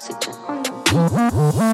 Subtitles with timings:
[0.00, 0.16] Sit
[0.48, 1.73] on the beat.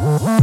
[0.00, 0.37] Mm-hmm.